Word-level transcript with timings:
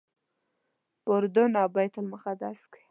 په 1.03 1.09
اردن 1.17 1.51
او 1.61 1.67
بیت 1.75 1.93
المقدس 1.99 2.59
کې. 2.71 2.79